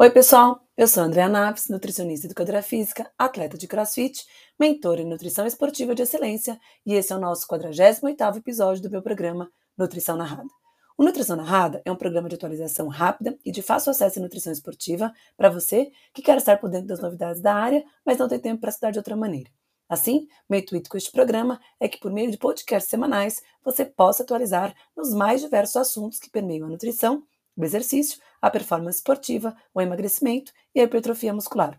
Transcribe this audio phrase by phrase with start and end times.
[0.00, 0.60] Oi, pessoal!
[0.76, 4.24] Eu sou Andréa Naves, nutricionista e educadora física, atleta de crossfit,
[4.56, 9.02] mentora em nutrição esportiva de excelência, e esse é o nosso 48º episódio do meu
[9.02, 10.48] programa Nutrição Narrada.
[10.96, 14.52] O Nutrição Narrada é um programa de atualização rápida e de fácil acesso à nutrição
[14.52, 18.38] esportiva para você que quer estar por dentro das novidades da área, mas não tem
[18.38, 19.50] tempo para estudar de outra maneira.
[19.88, 24.22] Assim, meu intuito com este programa é que, por meio de podcasts semanais, você possa
[24.22, 27.24] atualizar nos mais diversos assuntos que permeiam a nutrição
[27.58, 31.78] o exercício, a performance esportiva, o emagrecimento e a hipertrofia muscular.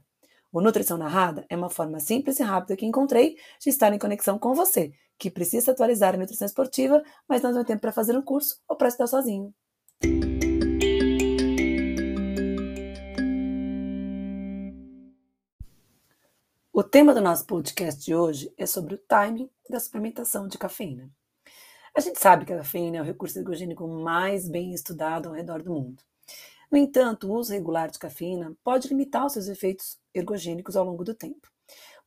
[0.52, 4.38] O Nutrição Narrada é uma forma simples e rápida que encontrei de estar em conexão
[4.38, 8.22] com você, que precisa atualizar a nutrição esportiva, mas não tem tempo para fazer um
[8.22, 9.54] curso ou para estudar sozinho.
[16.74, 21.12] O tema do nosso podcast de hoje é sobre o timing da suplementação de cafeína.
[22.00, 25.62] A gente sabe que a cafeína é o recurso ergogênico mais bem estudado ao redor
[25.62, 26.02] do mundo.
[26.72, 31.04] No entanto, o uso regular de cafeína pode limitar os seus efeitos ergogênicos ao longo
[31.04, 31.52] do tempo.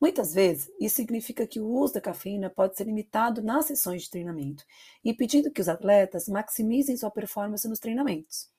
[0.01, 4.09] Muitas vezes, isso significa que o uso da cafeína pode ser limitado nas sessões de
[4.09, 4.65] treinamento,
[5.05, 8.49] impedindo que os atletas maximizem sua performance nos treinamentos.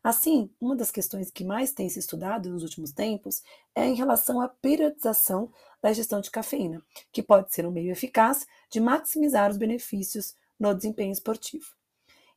[0.00, 3.42] Assim, uma das questões que mais tem se estudado nos últimos tempos
[3.74, 5.50] é em relação à periodização
[5.82, 10.74] da ingestão de cafeína, que pode ser um meio eficaz de maximizar os benefícios no
[10.74, 11.66] desempenho esportivo.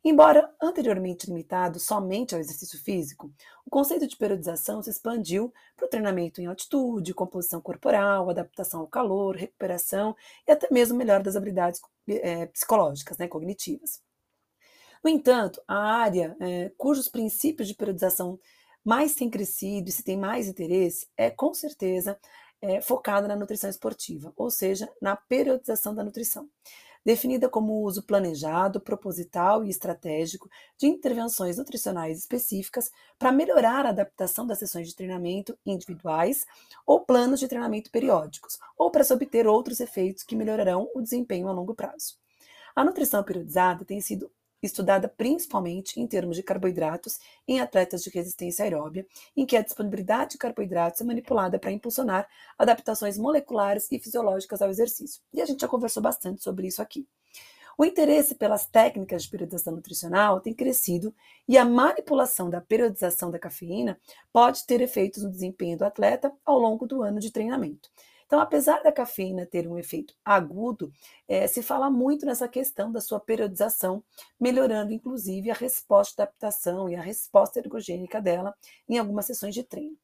[0.03, 3.29] Embora anteriormente limitado somente ao exercício físico,
[3.65, 8.87] o conceito de periodização se expandiu para o treinamento em altitude, composição corporal, adaptação ao
[8.87, 10.15] calor, recuperação
[10.47, 14.01] e até mesmo melhora das habilidades é, psicológicas, né, cognitivas.
[15.03, 18.39] No entanto, a área é, cujos princípios de periodização
[18.85, 22.17] mais têm crescido e se tem mais interesse é, com certeza,
[22.61, 26.49] é, focada na nutrição esportiva, ou seja, na periodização da nutrição
[27.07, 33.91] definida como o uso planejado, proposital e estratégico de intervenções nutricionais específicas para melhorar a
[33.91, 36.45] adaptação das sessões de treinamento individuais
[36.85, 41.47] ou planos de treinamento periódicos, ou para se obter outros efeitos que melhorarão o desempenho
[41.47, 42.17] a longo prazo.
[42.75, 44.29] A nutrição periodizada tem sido
[44.61, 50.31] estudada principalmente em termos de carboidratos em atletas de resistência aeróbia, em que a disponibilidade
[50.31, 55.21] de carboidratos é manipulada para impulsionar adaptações moleculares e fisiológicas ao exercício.
[55.33, 57.07] E a gente já conversou bastante sobre isso aqui.
[57.77, 61.13] O interesse pelas técnicas de periodização nutricional tem crescido
[61.47, 63.99] e a manipulação da periodização da cafeína
[64.33, 67.91] pode ter efeitos no desempenho do atleta ao longo do ano de treinamento.
[68.27, 70.91] Então, apesar da cafeína ter um efeito agudo,
[71.27, 74.03] é, se fala muito nessa questão da sua periodização,
[74.39, 78.53] melhorando inclusive a resposta de adaptação e a resposta ergogênica dela
[78.87, 79.97] em algumas sessões de treino.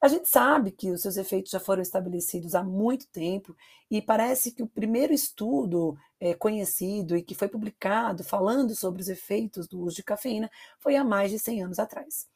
[0.00, 3.56] A gente sabe que os seus efeitos já foram estabelecidos há muito tempo
[3.90, 9.08] e parece que o primeiro estudo é, conhecido e que foi publicado falando sobre os
[9.08, 12.28] efeitos do uso de cafeína foi há mais de 100 anos atrás.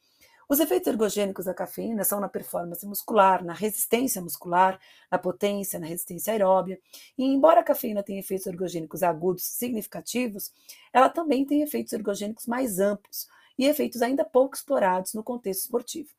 [0.51, 4.77] Os efeitos ergogênicos da cafeína são na performance muscular, na resistência muscular,
[5.09, 6.77] na potência, na resistência aeróbia.
[7.17, 10.51] E embora a cafeína tenha efeitos ergogênicos agudos significativos,
[10.91, 16.09] ela também tem efeitos ergogênicos mais amplos e efeitos ainda pouco explorados no contexto esportivo.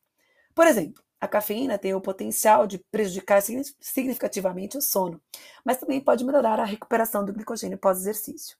[0.55, 5.21] Por exemplo, a cafeína tem o potencial de prejudicar significativamente o sono,
[5.63, 8.57] mas também pode melhorar a recuperação do glicogênio pós-exercício.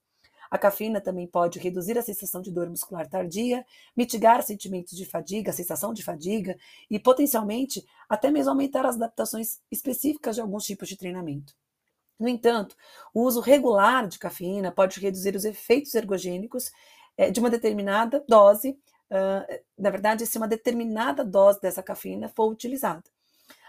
[0.53, 3.65] A cafeína também pode reduzir a sensação de dor muscular tardia,
[3.97, 6.55] mitigar sentimentos de fadiga, sensação de fadiga
[6.91, 11.55] e potencialmente até mesmo aumentar as adaptações específicas de alguns tipos de treinamento.
[12.19, 12.75] No entanto,
[13.15, 16.71] o uso regular de cafeína pode reduzir os efeitos ergogênicos
[17.17, 18.77] eh, de uma determinada dose,
[19.75, 23.03] na verdade, se uma determinada dose dessa cafeína for utilizada.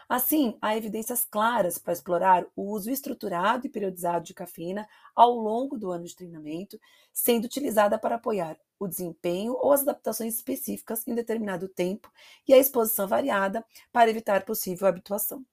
[0.08, 5.78] Assim, há evidências claras para explorar o uso estruturado e periodizado de cafeína ao longo
[5.78, 6.78] do ano de treinamento,
[7.12, 12.10] sendo utilizada para apoiar o desempenho ou as adaptações específicas em determinado tempo
[12.46, 15.44] e a exposição variada para evitar possível habituação.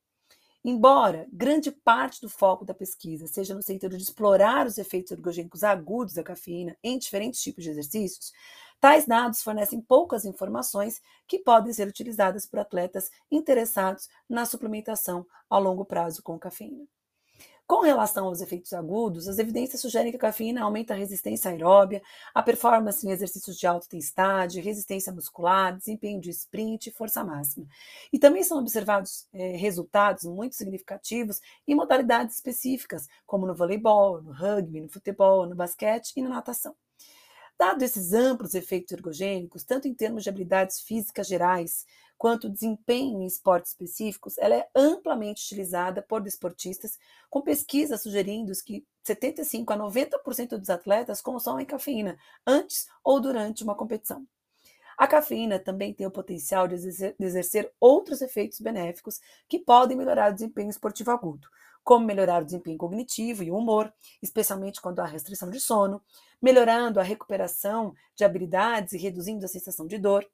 [0.63, 5.63] Embora grande parte do foco da pesquisa seja no sentido de explorar os efeitos ergogênicos
[5.63, 8.31] agudos da cafeína em diferentes tipos de exercícios,
[8.81, 15.57] tais dados fornecem poucas informações que podem ser utilizadas por atletas interessados na suplementação a
[15.59, 16.85] longo prazo com cafeína.
[17.67, 22.01] Com relação aos efeitos agudos, as evidências sugerem que a cafeína aumenta a resistência aeróbia,
[22.33, 27.65] a performance em exercícios de alta intensidade, resistência muscular, desempenho de sprint e força máxima.
[28.11, 34.33] E também são observados é, resultados muito significativos em modalidades específicas, como no voleibol, no
[34.33, 36.75] rugby, no futebol, no basquete e na natação.
[37.61, 41.85] Dado esses amplos efeitos ergogênicos, tanto em termos de habilidades físicas gerais,
[42.17, 46.97] quanto desempenho em esportes específicos, ela é amplamente utilizada por desportistas,
[47.29, 52.17] com pesquisas sugerindo que 75 a 90% dos atletas consomem cafeína
[52.47, 54.25] antes ou durante uma competição.
[54.97, 56.73] A cafeína também tem o potencial de
[57.19, 61.47] exercer, outros efeitos benéficos que podem melhorar o desempenho esportivo agudo,
[61.83, 63.91] como melhorar o desempenho cognitivo e o humor,
[64.21, 66.01] especialmente quando há restrição de sono,
[66.41, 70.27] melhorando a recuperação de habilidades e reduzindo a sensação de dor.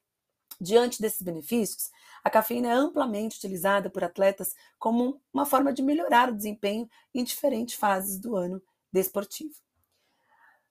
[0.59, 1.91] Diante desses benefícios,
[2.23, 7.23] a cafeína é amplamente utilizada por atletas como uma forma de melhorar o desempenho em
[7.23, 8.61] diferentes fases do ano
[8.91, 9.53] desportivo.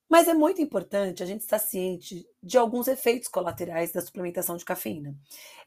[0.08, 4.64] Mas é muito importante a gente estar ciente de alguns efeitos colaterais da suplementação de
[4.64, 5.16] cafeína.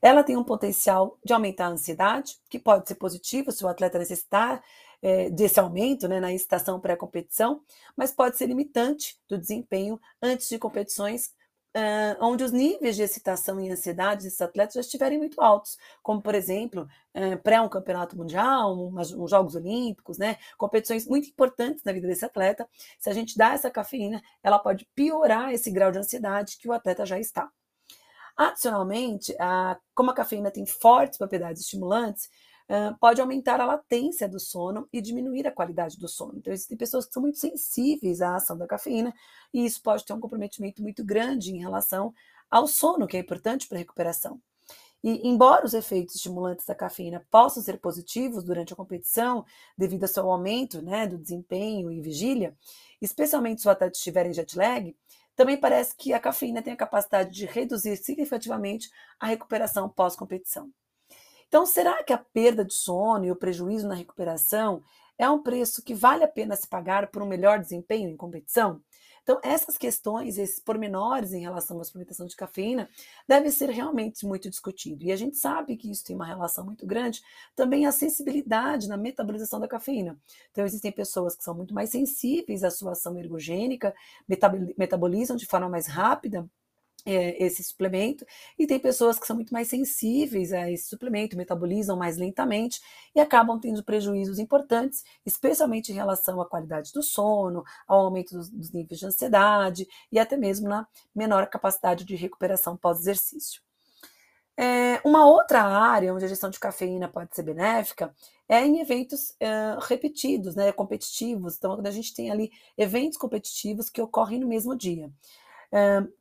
[0.01, 3.99] Ela tem um potencial de aumentar a ansiedade, que pode ser positivo se o atleta
[3.99, 4.63] necessitar
[5.01, 7.61] é, desse aumento né, na estação pré-competição,
[7.95, 11.31] mas pode ser limitante do desempenho antes de competições
[11.77, 16.19] Uh, onde os níveis de excitação e ansiedade desses atletas já estiverem muito altos, como,
[16.19, 20.37] por exemplo, uh, pré um campeonato mundial, uns um, um Jogos Olímpicos, né?
[20.57, 22.67] competições muito importantes na vida desse atleta.
[22.97, 26.73] Se a gente dá essa cafeína, ela pode piorar esse grau de ansiedade que o
[26.73, 27.47] atleta já está.
[28.35, 32.31] Adicionalmente, uh, como a cafeína tem fortes propriedades estimulantes,
[32.99, 36.37] pode aumentar a latência do sono e diminuir a qualidade do sono.
[36.37, 39.13] Então, existem pessoas que são muito sensíveis à ação da cafeína
[39.53, 42.13] e isso pode ter um comprometimento muito grande em relação
[42.49, 44.39] ao sono, que é importante para a recuperação.
[45.03, 49.45] E, embora os efeitos estimulantes da cafeína possam ser positivos durante a competição,
[49.77, 52.55] devido ao seu aumento né, do desempenho e vigília,
[53.01, 54.95] especialmente se o atleta estiver em jet lag,
[55.35, 60.69] também parece que a cafeína tem a capacidade de reduzir significativamente a recuperação pós-competição.
[61.49, 64.83] Então, será que a perda de sono e o prejuízo na recuperação
[65.17, 68.79] é um preço que vale a pena se pagar por um melhor desempenho em competição?
[69.23, 72.87] Então, essas questões, esses pormenores em relação à suplementação de cafeína,
[73.27, 75.07] devem ser realmente muito discutidos.
[75.07, 77.21] E a gente sabe que isso tem uma relação muito grande
[77.55, 80.19] também à sensibilidade na metabolização da cafeína.
[80.51, 83.93] Então, existem pessoas que são muito mais sensíveis à sua ação ergogênica,
[84.77, 86.47] metabolizam de forma mais rápida
[87.05, 88.25] é, esse suplemento,
[88.57, 92.81] e tem pessoas que são muito mais sensíveis a esse suplemento, metabolizam mais lentamente
[93.15, 98.49] e acabam tendo prejuízos importantes, especialmente em relação à qualidade do sono, ao aumento dos,
[98.49, 103.61] dos níveis de ansiedade e até mesmo na menor capacidade de recuperação pós-exercício.
[104.61, 108.13] É, uma outra área onde a gestão de cafeína pode ser benéfica
[108.49, 111.55] é em eventos é, repetidos, né, competitivos.
[111.55, 115.09] Então, quando a gente tem ali eventos competitivos que ocorrem no mesmo dia.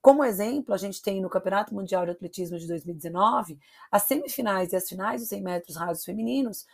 [0.03, 3.59] Como exemplo, a gente tem no Campeonato Mundial de Atletismo de 2019,
[3.91, 6.67] as semifinais e as finais dos 100 metros rasos femininos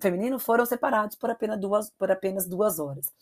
[0.00, 3.12] feminino foram separados por apenas duas, por apenas duas horas.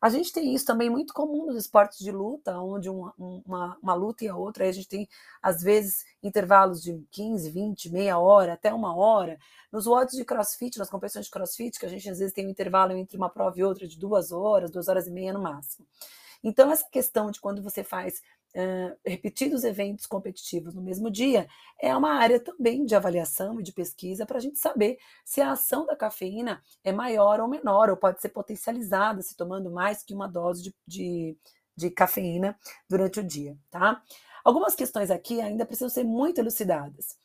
[0.00, 3.94] A gente tem isso também muito comum nos esportes de luta, onde uma, uma, uma
[3.94, 5.08] luta e a outra, a gente tem,
[5.40, 9.38] às vezes, intervalos de 15, 20, meia hora, até uma hora.
[9.70, 12.50] Nos WODs de crossfit, nas competições de crossfit, que a gente às vezes tem um
[12.50, 15.86] intervalo entre uma prova e outra de duas horas, duas horas e meia no máximo.
[16.42, 18.20] Então, essa questão de quando você faz
[18.54, 21.46] uh, repetidos eventos competitivos no mesmo dia,
[21.80, 25.52] é uma área também de avaliação e de pesquisa para a gente saber se a
[25.52, 30.14] ação da cafeína é maior ou menor, ou pode ser potencializada se tomando mais que
[30.14, 31.36] uma dose de, de,
[31.76, 32.58] de cafeína
[32.88, 34.02] durante o dia, tá?
[34.44, 37.16] Algumas questões aqui ainda precisam ser muito elucidadas.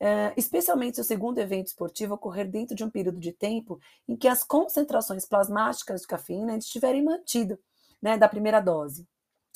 [0.00, 3.78] Uh, especialmente se o segundo evento esportivo ocorrer dentro de um período de tempo
[4.08, 7.58] em que as concentrações plasmáticas de cafeína estiverem mantidas
[8.00, 9.06] né, da primeira dose.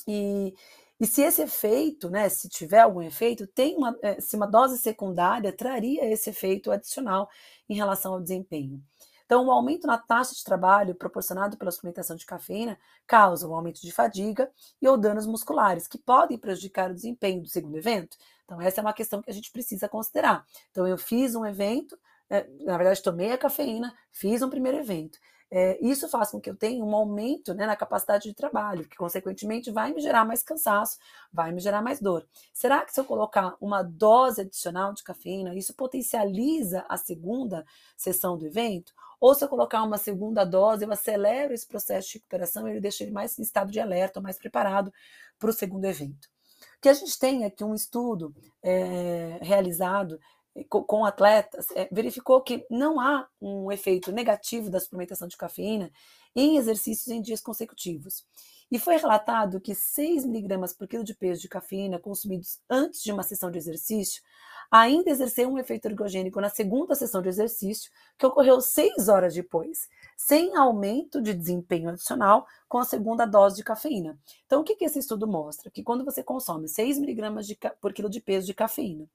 [0.07, 0.55] E,
[0.99, 4.77] e se esse efeito, né, se tiver algum efeito, tem uma, eh, se uma dose
[4.79, 7.29] secundária traria esse efeito adicional
[7.69, 8.81] em relação ao desempenho.
[9.25, 13.81] Então, o aumento na taxa de trabalho proporcionado pela suplementação de cafeína causa um aumento
[13.81, 14.49] de fadiga
[14.81, 18.17] e ou danos musculares, que podem prejudicar o desempenho do segundo evento.
[18.45, 20.45] Então, essa é uma questão que a gente precisa considerar.
[20.71, 21.99] Então, eu fiz um evento,
[22.29, 26.49] eh, na verdade, tomei a cafeína, fiz um primeiro evento é, isso faz com que
[26.49, 30.43] eu tenha um aumento né, na capacidade de trabalho, que consequentemente vai me gerar mais
[30.43, 30.97] cansaço,
[31.31, 32.27] vai me gerar mais dor.
[32.53, 38.37] Será que se eu colocar uma dose adicional de cafeína, isso potencializa a segunda sessão
[38.37, 38.93] do evento?
[39.19, 42.81] Ou se eu colocar uma segunda dose, eu acelero esse processo de recuperação e ele
[42.81, 44.93] deixa ele mais em estado de alerta, mais preparado
[45.39, 46.27] para o segundo evento.
[46.77, 50.19] O que a gente tem aqui um estudo é, realizado
[50.65, 55.91] com atletas, é, verificou que não há um efeito negativo da suplementação de cafeína
[56.35, 58.25] em exercícios em dias consecutivos.
[58.69, 63.11] E foi relatado que 6 miligramas por quilo de peso de cafeína consumidos antes de
[63.11, 64.21] uma sessão de exercício
[64.69, 69.87] ainda exerceu um efeito ergogênico na segunda sessão de exercício, que ocorreu 6 horas depois,
[70.17, 74.19] sem aumento de desempenho adicional com a segunda dose de cafeína.
[74.45, 75.71] Então, o que, que esse estudo mostra?
[75.71, 77.47] Que quando você consome 6 miligramas
[77.79, 79.07] por quilo de peso de cafeína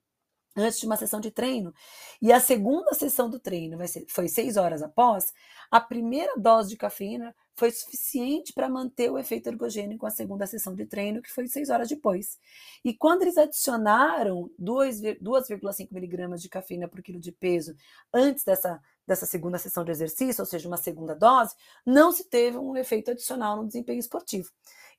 [0.56, 1.74] antes de uma sessão de treino,
[2.20, 5.32] e a segunda sessão do treino vai ser, foi seis horas após,
[5.70, 10.74] a primeira dose de cafeína foi suficiente para manter o efeito ergogênico a segunda sessão
[10.74, 12.38] de treino, que foi seis horas depois.
[12.84, 17.74] E quando eles adicionaram 2,5 miligramas de cafeína por quilo de peso
[18.12, 21.54] antes dessa, dessa segunda sessão de exercício, ou seja, uma segunda dose,
[21.84, 24.50] não se teve um efeito adicional no desempenho esportivo.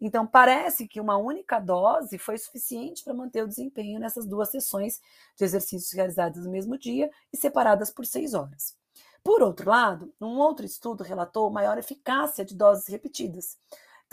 [0.01, 4.99] Então, parece que uma única dose foi suficiente para manter o desempenho nessas duas sessões
[5.37, 8.75] de exercícios realizadas no mesmo dia e separadas por seis horas.
[9.23, 13.57] Por outro lado, um outro estudo relatou maior eficácia de doses repetidas.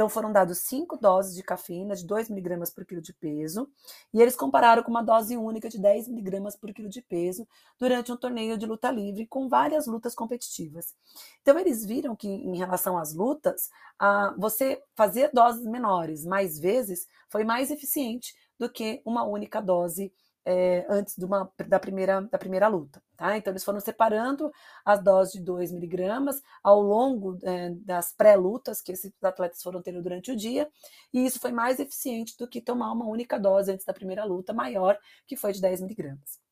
[0.00, 3.68] Então, foram dados cinco doses de cafeína de 2 miligramas por quilo de peso,
[4.14, 7.46] e eles compararam com uma dose única de 10 miligramas por quilo de peso
[7.78, 10.94] durante um torneio de luta livre com várias lutas competitivas.
[11.42, 17.06] Então, eles viram que, em relação às lutas, a, você fazer doses menores mais vezes
[17.28, 20.10] foi mais eficiente do que uma única dose
[20.50, 23.00] é, antes uma, da, primeira, da primeira luta.
[23.16, 23.36] Tá?
[23.36, 24.50] Então, eles foram separando
[24.84, 30.02] as doses de 2 miligramas ao longo é, das pré-lutas que esses atletas foram tendo
[30.02, 30.68] durante o dia,
[31.12, 34.52] e isso foi mais eficiente do que tomar uma única dose antes da primeira luta,
[34.52, 36.49] maior, que foi de 10 miligramas.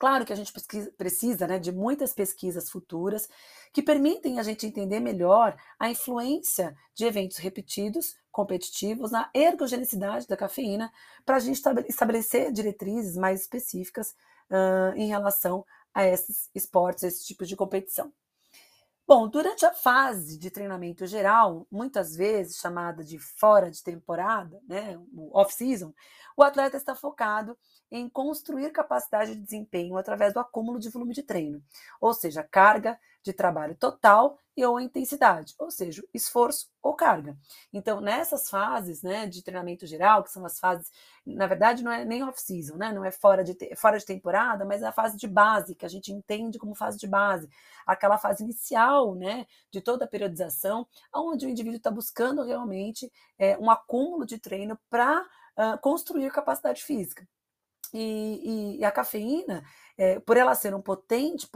[0.00, 0.50] Claro que a gente
[0.96, 3.28] precisa né, de muitas pesquisas futuras
[3.70, 10.38] que permitem a gente entender melhor a influência de eventos repetidos, competitivos, na ergogenicidade da
[10.38, 10.90] cafeína,
[11.22, 14.14] para a gente estabelecer diretrizes mais específicas
[14.50, 18.10] uh, em relação a esses esportes, esse tipo de competição.
[19.10, 24.96] Bom, durante a fase de treinamento geral, muitas vezes chamada de fora de temporada, né,
[25.32, 25.92] off-season,
[26.36, 27.58] o atleta está focado
[27.90, 31.60] em construir capacidade de desempenho através do acúmulo de volume de treino,
[32.00, 37.36] ou seja, carga de trabalho total e ou intensidade, ou seja, esforço ou carga.
[37.72, 40.90] Então, nessas fases né, de treinamento geral, que são as fases,
[41.24, 44.82] na verdade, não é nem off-season, né, não é fora de, fora de temporada, mas
[44.82, 47.48] é a fase de base, que a gente entende como fase de base,
[47.86, 53.56] aquela fase inicial né, de toda a periodização, onde o indivíduo está buscando realmente é,
[53.58, 57.26] um acúmulo de treino para uh, construir capacidade física.
[57.92, 59.64] E, e, e a cafeína,
[59.98, 61.48] é, por ela ser um potente,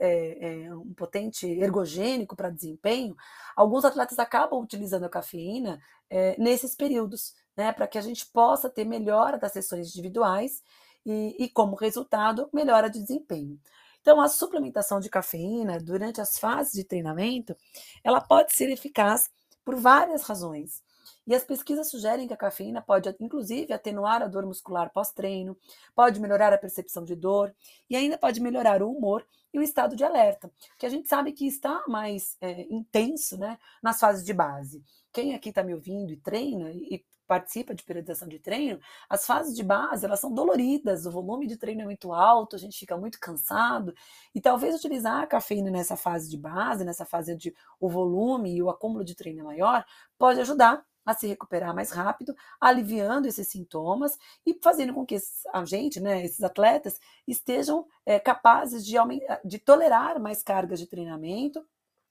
[0.00, 3.16] é, é, um potente ergogênico para desempenho,
[3.56, 8.70] alguns atletas acabam utilizando a cafeína é, nesses períodos, né, para que a gente possa
[8.70, 10.62] ter melhora das sessões individuais
[11.04, 13.58] e, e, como resultado, melhora de desempenho.
[14.00, 17.56] Então, a suplementação de cafeína durante as fases de treinamento,
[18.02, 19.28] ela pode ser eficaz
[19.64, 20.82] por várias razões.
[21.30, 25.56] E as pesquisas sugerem que a cafeína pode, inclusive, atenuar a dor muscular pós-treino,
[25.94, 27.54] pode melhorar a percepção de dor
[27.88, 31.30] e ainda pode melhorar o humor e o estado de alerta, que a gente sabe
[31.30, 34.82] que está mais é, intenso né, nas fases de base.
[35.12, 39.54] Quem aqui está me ouvindo e treina e participa de periodização de treino, as fases
[39.54, 42.96] de base elas são doloridas, o volume de treino é muito alto, a gente fica
[42.96, 43.94] muito cansado,
[44.34, 48.60] e talvez utilizar a cafeína nessa fase de base, nessa fase de o volume e
[48.60, 49.84] o acúmulo de treino é maior,
[50.18, 55.16] pode ajudar a se recuperar mais rápido, aliviando esses sintomas e fazendo com que
[55.52, 58.96] a gente, né, esses atletas, estejam é, capazes de,
[59.44, 61.64] de tolerar mais cargas de treinamento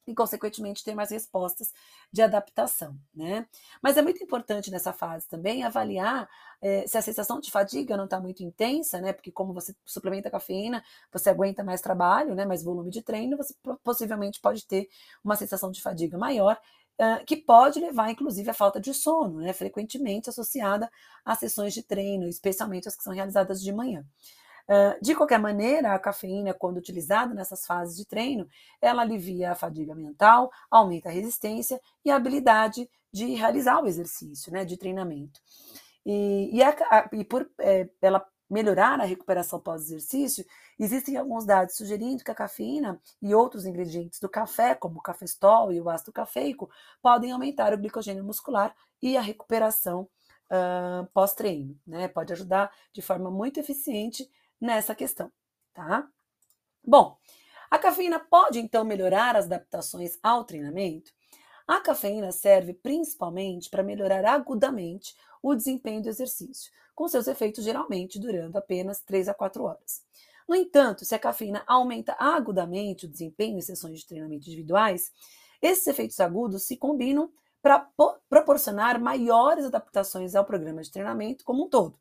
[0.09, 1.71] e, consequentemente, ter mais respostas
[2.11, 3.47] de adaptação, né?
[3.81, 6.27] Mas é muito importante nessa fase também avaliar
[6.61, 9.13] é, se a sensação de fadiga não está muito intensa, né?
[9.13, 12.43] Porque como você suplementa cafeína, você aguenta mais trabalho, né?
[12.43, 13.53] Mais volume de treino, você
[13.83, 14.89] possivelmente pode ter
[15.23, 16.59] uma sensação de fadiga maior
[17.25, 20.89] que pode levar, inclusive, à falta de sono, né, frequentemente associada
[21.23, 24.05] a sessões de treino, especialmente as que são realizadas de manhã.
[25.01, 28.47] de qualquer maneira, a cafeína, quando utilizada nessas fases de treino,
[28.79, 34.51] ela alivia a fadiga mental, aumenta a resistência e a habilidade de realizar o exercício,
[34.51, 35.39] né, de treinamento.
[36.05, 40.45] E, e, a, e por é, ela melhorar a recuperação pós-exercício,
[40.77, 45.71] existem alguns dados sugerindo que a cafeína e outros ingredientes do café, como o cafestol
[45.71, 46.69] e o ácido cafeico,
[47.01, 50.09] podem aumentar o glicogênio muscular e a recuperação
[50.49, 52.07] uh, pós-treino, né?
[52.07, 54.29] Pode ajudar de forma muito eficiente
[54.59, 55.31] nessa questão,
[55.73, 56.07] tá?
[56.83, 57.17] Bom,
[57.69, 61.11] a cafeína pode então melhorar as adaptações ao treinamento?
[61.69, 68.17] A cafeína serve principalmente para melhorar agudamente o desempenho do exercício, com seus efeitos geralmente
[68.17, 70.03] durando apenas 3 a 4 horas.
[70.47, 75.11] No entanto, se a cafeína aumenta agudamente o desempenho em sessões de treinamento individuais,
[75.61, 77.87] esses efeitos agudos se combinam para
[78.27, 81.99] proporcionar maiores adaptações ao programa de treinamento como um todo,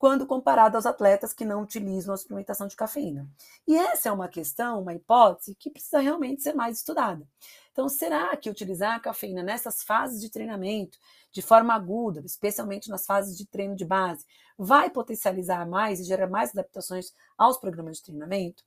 [0.00, 3.28] quando comparado aos atletas que não utilizam a suplementação de cafeína.
[3.68, 7.28] E essa é uma questão, uma hipótese que precisa realmente ser mais estudada.
[7.70, 10.98] Então, será que utilizar a cafeína nessas fases de treinamento,
[11.30, 14.24] de forma aguda, especialmente nas fases de treino de base,
[14.56, 18.64] vai potencializar mais e gerar mais adaptações aos programas de treinamento?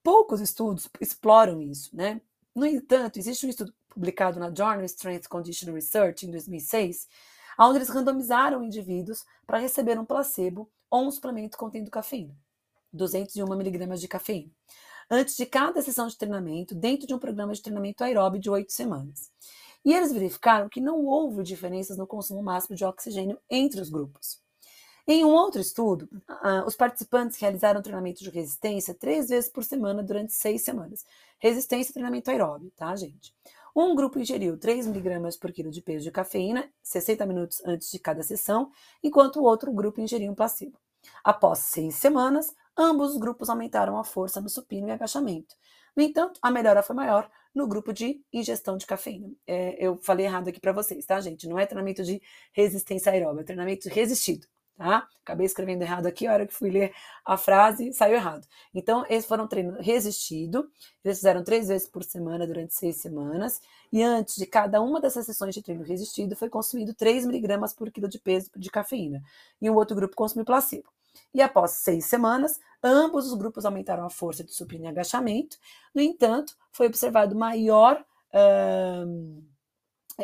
[0.00, 2.20] Poucos estudos exploram isso, né?
[2.54, 7.08] No entanto, existe um estudo publicado na Journal Strength Condition Research em 2006,
[7.58, 12.34] onde eles randomizaram indivíduos para receber um placebo ou um suplemento contendo cafeína,
[12.92, 14.52] 201 mg de cafeína
[15.10, 18.72] antes de cada sessão de treinamento, dentro de um programa de treinamento aeróbio de oito
[18.72, 19.30] semanas.
[19.84, 24.40] E eles verificaram que não houve diferenças no consumo máximo de oxigênio entre os grupos.
[25.06, 26.06] Em um outro estudo,
[26.66, 31.06] os participantes realizaram treinamento de resistência três vezes por semana durante seis semanas.
[31.38, 33.34] Resistência e treinamento aeróbio, tá, gente?
[33.74, 37.98] Um grupo ingeriu 3 mg por quilo de peso de cafeína 60 minutos antes de
[37.98, 38.70] cada sessão,
[39.02, 40.78] enquanto o outro grupo ingeriu um placebo.
[41.22, 45.54] Após seis semanas, ambos os grupos aumentaram a força no supino e agachamento.
[45.96, 49.32] No entanto, a melhora foi maior no grupo de ingestão de cafeína.
[49.46, 51.48] É, eu falei errado aqui para vocês, tá, gente?
[51.48, 52.22] Não é treinamento de
[52.52, 54.46] resistência aeróbica, é treinamento resistido,
[54.78, 55.08] tá?
[55.22, 56.94] Acabei escrevendo errado aqui, a hora que fui ler
[57.26, 58.46] a frase, saiu errado.
[58.72, 60.70] Então, esses foram treino resistido,
[61.04, 63.60] eles fizeram três vezes por semana durante seis semanas,
[63.92, 67.90] e antes de cada uma dessas sessões de treino resistido, foi consumido 3 miligramas por
[67.90, 69.20] quilo de peso de cafeína,
[69.60, 70.88] e um outro grupo consumiu placebo.
[71.34, 75.58] E após seis semanas, ambos os grupos aumentaram a força de supino e agachamento.
[75.92, 78.02] No entanto, foi observado maior.
[78.32, 79.42] Uh,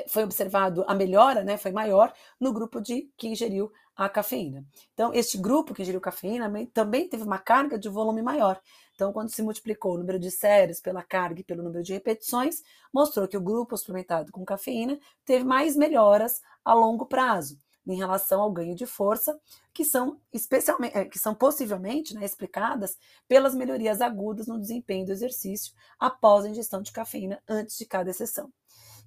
[0.08, 4.64] foi observado a melhora, né, foi maior no grupo de que ingeriu a cafeína.
[4.92, 8.60] Então, este grupo que ingeriu cafeína também teve uma carga de volume maior.
[8.94, 12.62] Então, quando se multiplicou o número de séries pela carga e pelo número de repetições,
[12.92, 18.40] mostrou que o grupo suplementado com cafeína teve mais melhoras a longo prazo em relação
[18.40, 19.38] ao ganho de força,
[19.72, 22.96] que são especialmente, eh, que são possivelmente né, explicadas
[23.28, 28.12] pelas melhorias agudas no desempenho do exercício após a ingestão de cafeína antes de cada
[28.12, 28.50] sessão.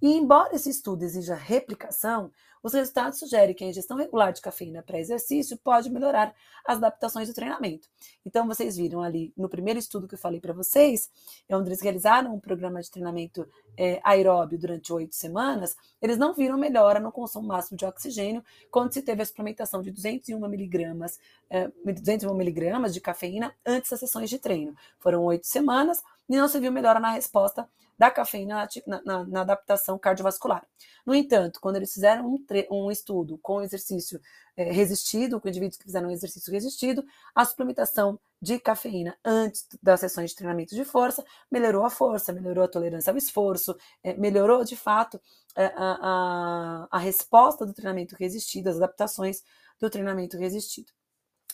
[0.02, 2.32] E embora esse estudo exija replicação,
[2.68, 7.34] os resultados sugerem que a ingestão regular de cafeína pré-exercício pode melhorar as adaptações do
[7.34, 7.88] treinamento.
[8.26, 11.10] Então, vocês viram ali no primeiro estudo que eu falei para vocês,
[11.50, 13.48] onde eles realizaram um programa de treinamento
[13.78, 18.92] é, aeróbio durante oito semanas, eles não viram melhora no consumo máximo de oxigênio quando
[18.92, 21.20] se teve a suplementação de 201 miligramas,
[21.50, 24.76] é, 201 miligramas de cafeína antes das sessões de treino.
[25.00, 27.66] Foram oito semanas e não se viu melhora na resposta
[27.98, 30.66] da cafeína na, na, na, adaptação cardiovascular.
[31.06, 32.38] No entanto, quando eles fizeram um,
[32.72, 34.22] um estudo com exercício
[34.56, 37.04] é, resistido, com indivíduos que fizeram um exercício resistido,
[37.36, 42.64] a suplementação de cafeína antes das sessões de treinamento de força melhorou a força, melhorou
[42.64, 45.20] a tolerância ao esforço, é, melhorou de fato
[45.56, 49.44] a, a, a resposta do treinamento resistido, as adaptações
[49.80, 50.92] do treinamento resistido.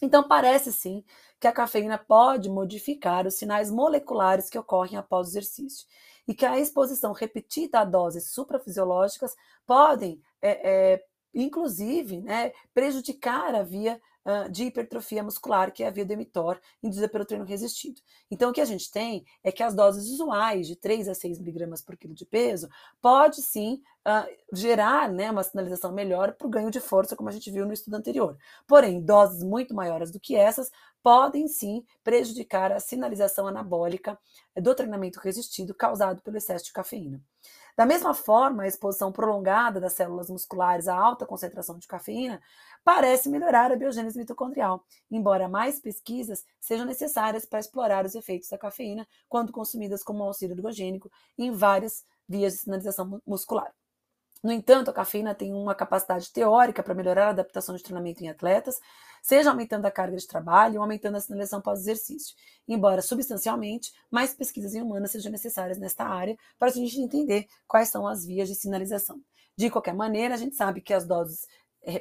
[0.01, 1.03] Então, parece sim
[1.39, 5.87] que a cafeína pode modificar os sinais moleculares que ocorrem após o exercício
[6.27, 9.33] e que a exposição repetida a doses suprafisiológicas
[9.65, 15.91] podem, é, é, inclusive, né, prejudicar a via uh, de hipertrofia muscular, que é a
[15.91, 18.01] via do emitor, induzida pelo treino resistido.
[18.29, 21.39] Então, o que a gente tem é que as doses usuais, de 3 a 6
[21.39, 22.69] miligramas por quilo de peso,
[23.01, 27.31] pode sim uh, gerar né, uma sinalização melhor para o ganho de força, como a
[27.31, 28.37] gente viu no estudo anterior.
[28.67, 30.69] Porém, doses muito maiores do que essas
[31.01, 34.17] podem sim prejudicar a sinalização anabólica
[34.55, 37.21] do treinamento resistido causado pelo excesso de cafeína.
[37.75, 42.41] Da mesma forma, a exposição prolongada das células musculares a alta concentração de cafeína
[42.83, 48.57] parece melhorar a biogênese mitocondrial, embora mais pesquisas sejam necessárias para explorar os efeitos da
[48.57, 53.73] cafeína quando consumidas como auxílio ergogênico em várias vias de sinalização muscular.
[54.43, 58.29] No entanto, a cafeína tem uma capacidade teórica para melhorar a adaptação de treinamento em
[58.29, 58.75] atletas,
[59.21, 62.35] seja aumentando a carga de trabalho ou aumentando a sinalização pós-exercício.
[62.67, 67.87] Embora substancialmente, mais pesquisas em humanas sejam necessárias nesta área para a gente entender quais
[67.87, 69.21] são as vias de sinalização.
[69.55, 71.47] De qualquer maneira, a gente sabe que as doses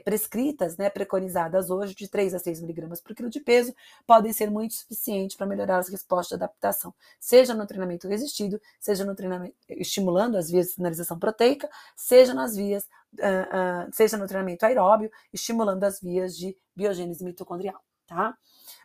[0.04, 3.74] prescritas, né, preconizadas hoje, de 3 a 6 miligramas por quilo de peso,
[4.06, 9.04] podem ser muito suficientes para melhorar as respostas de adaptação, seja no treinamento resistido, seja
[9.04, 14.26] no treinamento estimulando as vias de sinalização proteica, seja nas vias, uh, uh, seja no
[14.26, 18.36] treinamento aeróbio, estimulando as vias de biogênese mitocondrial, tá?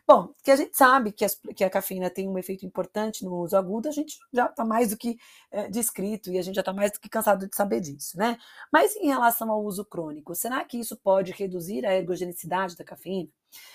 [0.08, 3.42] Bom, que a gente sabe que, as, que, a cafeína tem um efeito importante no
[3.42, 5.18] uso agudo, a gente já está mais do que
[5.50, 8.38] é, descrito e a gente já está mais do que cansado de saber disso, né?
[8.72, 13.28] Mas em relação ao uso crônico, será que isso pode reduzir a ergogenicidade da cafeína?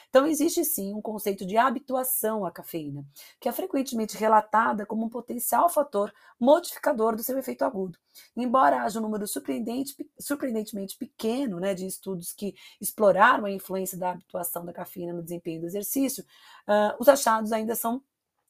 [0.09, 3.03] Então, existe sim um conceito de habituação à cafeína,
[3.39, 7.97] que é frequentemente relatada como um potencial fator modificador do seu efeito agudo.
[8.37, 14.11] Embora haja um número surpreendente, surpreendentemente pequeno né, de estudos que exploraram a influência da
[14.11, 16.23] habituação da cafeína no desempenho do exercício,
[16.67, 18.03] uh, os achados ainda são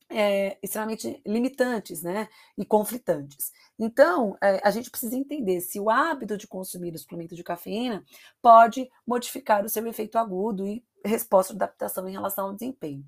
[0.10, 3.52] é, extremamente limitantes né, e conflitantes.
[3.80, 8.04] Então, é, a gente precisa entender se o hábito de consumir o suplemento de cafeína
[8.42, 13.06] pode modificar o seu efeito agudo e resposta de adaptação em relação ao desempenho.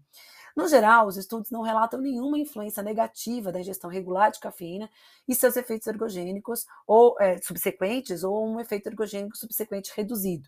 [0.55, 4.89] No geral, os estudos não relatam nenhuma influência negativa da ingestão regular de cafeína
[5.27, 10.47] e seus efeitos ergogênicos ou é, subsequentes ou um efeito ergogênico subsequente reduzido.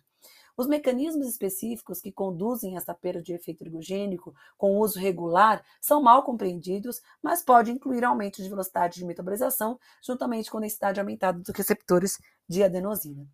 [0.56, 6.24] Os mecanismos específicos que conduzem essa perda de efeito ergogênico com uso regular são mal
[6.24, 12.18] compreendidos, mas pode incluir aumento de velocidade de metabolização, juntamente com densidade aumentada dos receptores
[12.48, 13.24] de adenosina.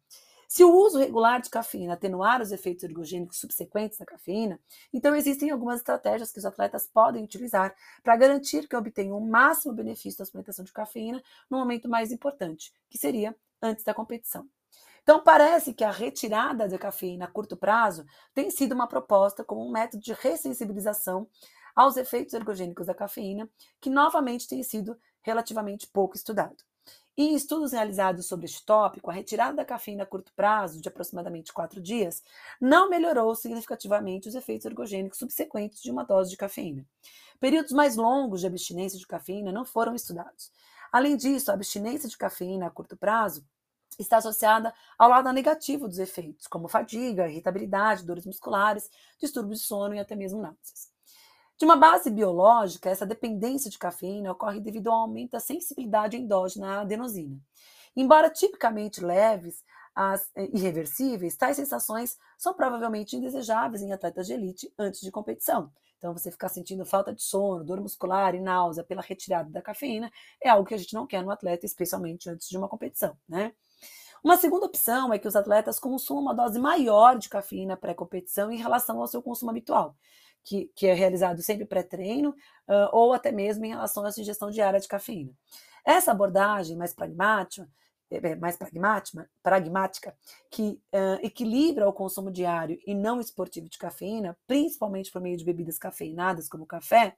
[0.54, 4.60] Se o uso regular de cafeína atenuar os efeitos ergogênicos subsequentes da cafeína,
[4.92, 9.74] então existem algumas estratégias que os atletas podem utilizar para garantir que obtenham o máximo
[9.74, 14.48] benefício da suplementação de cafeína no momento mais importante, que seria antes da competição.
[15.02, 19.66] Então, parece que a retirada da cafeína a curto prazo tem sido uma proposta como
[19.66, 21.28] um método de ressensibilização
[21.74, 26.62] aos efeitos ergogênicos da cafeína, que novamente tem sido relativamente pouco estudado.
[27.16, 31.52] Em estudos realizados sobre este tópico, a retirada da cafeína a curto prazo, de aproximadamente
[31.52, 32.24] quatro dias,
[32.60, 36.84] não melhorou significativamente os efeitos ergogênicos subsequentes de uma dose de cafeína.
[37.38, 40.50] Períodos mais longos de abstinência de cafeína não foram estudados.
[40.90, 43.46] Além disso, a abstinência de cafeína a curto prazo
[43.96, 49.94] está associada ao lado negativo dos efeitos, como fadiga, irritabilidade, dores musculares, distúrbios de sono
[49.94, 50.93] e até mesmo náuseas.
[51.56, 56.78] De uma base biológica, essa dependência de cafeína ocorre devido ao aumento da sensibilidade endógena
[56.78, 57.38] à adenosina.
[57.96, 59.62] Embora tipicamente leves
[59.94, 65.70] as eh, irreversíveis, tais sensações são provavelmente indesejáveis em atletas de elite antes de competição.
[65.96, 70.10] Então, você ficar sentindo falta de sono, dor muscular e náusea pela retirada da cafeína
[70.42, 73.54] é algo que a gente não quer no atleta, especialmente antes de uma competição, né?
[74.22, 78.56] Uma segunda opção é que os atletas consumam uma dose maior de cafeína pré-competição em
[78.56, 79.96] relação ao seu consumo habitual,
[80.44, 84.78] que, que é realizado sempre pré-treino uh, ou até mesmo em relação à ingestão diária
[84.78, 85.32] de cafeína.
[85.84, 87.68] Essa abordagem mais pragmática,
[88.10, 90.14] é, é, mais pragmática, pragmática
[90.50, 95.44] que uh, equilibra o consumo diário e não esportivo de cafeína, principalmente por meio de
[95.44, 97.16] bebidas cafeinadas como café,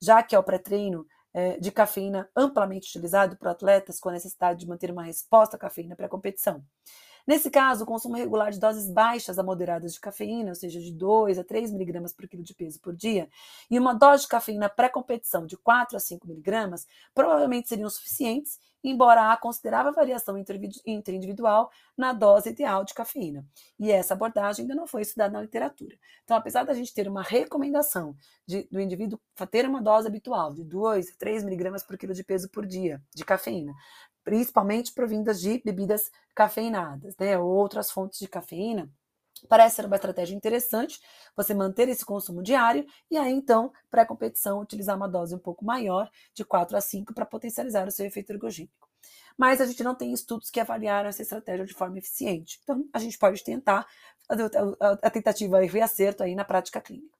[0.00, 4.66] já que ao pré-treino é, de cafeína amplamente utilizado por atletas com a necessidade de
[4.66, 6.64] manter uma resposta à cafeína para a competição.
[7.26, 10.92] Nesse caso, o consumo regular de doses baixas a moderadas de cafeína, ou seja, de
[10.92, 13.28] 2 a 3 miligramas por quilo de peso por dia,
[13.68, 19.32] e uma dose de cafeína pré-competição de 4 a 5 miligramas, provavelmente seriam suficientes, embora
[19.32, 20.36] há considerável variação
[20.86, 23.44] interindividual na dose ideal de cafeína.
[23.78, 25.96] E essa abordagem ainda não foi estudada na literatura.
[26.22, 29.18] Então, apesar da gente ter uma recomendação de, do indivíduo
[29.50, 33.02] ter uma dose habitual de 2 a 3 miligramas por quilo de peso por dia
[33.12, 33.74] de cafeína,
[34.26, 38.90] principalmente provindas de bebidas cafeinadas, né, ou outras fontes de cafeína,
[39.48, 41.00] Parece ser uma estratégia interessante
[41.36, 45.38] você manter esse consumo diário e aí então, para a competição, utilizar uma dose um
[45.38, 48.88] pouco maior, de 4 a 5, para potencializar o seu efeito ergogênico.
[49.36, 52.58] Mas a gente não tem estudos que avaliaram essa estratégia de forma eficiente.
[52.62, 53.86] Então, a gente pode tentar
[55.02, 57.16] a tentativa e reacerto aí na prática clínica.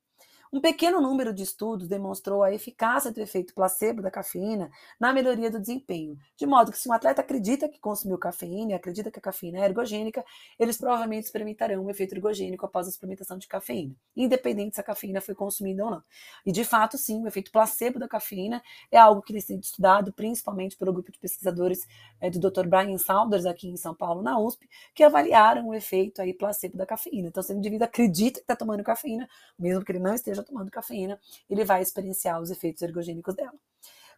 [0.53, 5.51] Um pequeno número de estudos demonstrou a eficácia do efeito placebo da cafeína na melhoria
[5.51, 9.19] do desempenho, de modo que se um atleta acredita que consumiu cafeína e acredita que
[9.19, 10.25] a cafeína é ergogênica,
[10.59, 15.21] eles provavelmente experimentarão um efeito ergogênico após a experimentação de cafeína, independente se a cafeína
[15.21, 16.03] foi consumida ou não.
[16.45, 20.13] E de fato, sim, o efeito placebo da cafeína é algo que tem sido estudado
[20.13, 21.87] principalmente pelo grupo de pesquisadores
[22.21, 22.67] é, do Dr.
[22.67, 26.87] Brian Saunders aqui em São Paulo, na USP, que avaliaram o efeito aí placebo da
[26.87, 27.29] cafeína.
[27.29, 29.29] Então, se o indivíduo acredita que está tomando cafeína,
[29.59, 31.19] mesmo que ele não esteja esteja tomando cafeína,
[31.49, 33.55] ele vai experienciar os efeitos ergogênicos dela.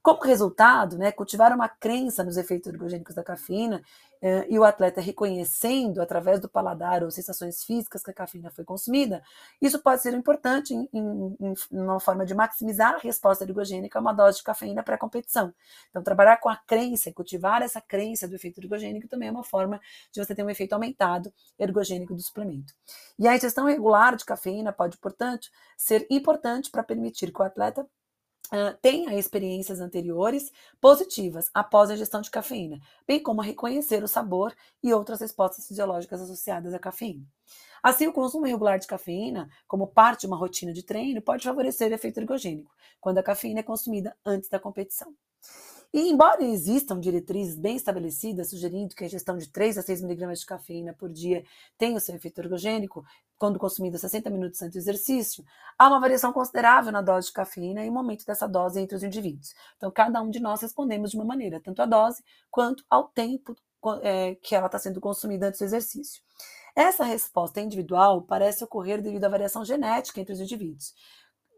[0.02, 3.82] Como resultado, né, cultivar uma crença nos efeitos ergogênicos da cafeína
[4.20, 8.64] eh, e o atleta reconhecendo através do paladar ou sensações físicas que a cafeína foi
[8.64, 9.22] consumida,
[9.60, 14.02] isso pode ser importante em, em, em uma forma de maximizar a resposta ergogênica a
[14.02, 15.52] uma dose de cafeína pré-competição.
[15.90, 19.44] Então, trabalhar com a crença e cultivar essa crença do efeito ergogênico também é uma
[19.44, 19.80] forma
[20.12, 22.74] de você ter um efeito aumentado ergogênico do suplemento.
[23.18, 27.86] E a ingestão regular de cafeína pode, portanto, ser importante para permitir que o atleta
[28.50, 34.54] Uh, tenha experiências anteriores positivas após a ingestão de cafeína, bem como reconhecer o sabor
[34.82, 37.26] e outras respostas fisiológicas associadas à cafeína.
[37.82, 41.90] Assim, o consumo regular de cafeína, como parte de uma rotina de treino, pode favorecer
[41.90, 45.14] o efeito ergogênico, quando a cafeína é consumida antes da competição.
[45.92, 50.40] E embora existam diretrizes bem estabelecidas sugerindo que a ingestão de 3 a 6 miligramas
[50.40, 51.44] de cafeína por dia
[51.78, 53.04] tenha o seu efeito ergogênico,
[53.38, 55.44] quando consumida 60 minutos antes do exercício,
[55.78, 59.02] há uma variação considerável na dose de cafeína e o momento dessa dose entre os
[59.02, 59.54] indivíduos.
[59.76, 63.56] Então, cada um de nós respondemos de uma maneira, tanto a dose quanto ao tempo
[64.02, 66.22] é, que ela está sendo consumida antes do exercício.
[66.76, 70.92] Essa resposta individual parece ocorrer devido à variação genética entre os indivíduos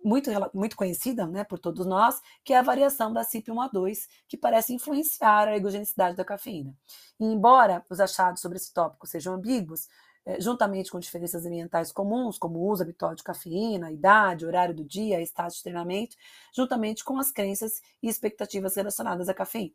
[0.04, 4.74] muito, muito conhecida né, por todos nós, que é a variação da CYP1A2, que parece
[4.74, 6.74] influenciar a ergogenicidade da cafeína.
[7.18, 9.88] E embora os achados sobre esse tópico sejam ambíguos,
[10.24, 14.84] é, juntamente com diferenças ambientais comuns, como o uso habitual de cafeína, idade, horário do
[14.84, 16.16] dia, estado de treinamento,
[16.54, 19.74] juntamente com as crenças e expectativas relacionadas à cafeína.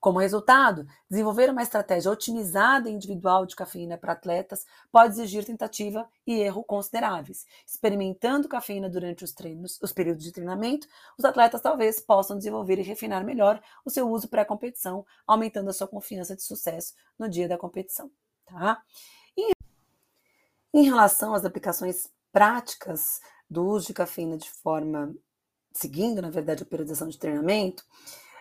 [0.00, 6.08] Como resultado, desenvolver uma estratégia otimizada e individual de cafeína para atletas pode exigir tentativa
[6.26, 7.46] e erro consideráveis.
[7.66, 10.86] Experimentando cafeína durante os treinos, os períodos de treinamento,
[11.18, 15.86] os atletas talvez possam desenvolver e refinar melhor o seu uso pré-competição, aumentando a sua
[15.86, 18.10] confiança de sucesso no dia da competição.
[18.46, 18.82] Tá?
[19.36, 19.52] E
[20.74, 25.14] em relação às aplicações práticas do uso de cafeína de forma
[25.72, 27.84] seguindo, na verdade, a periodização de treinamento,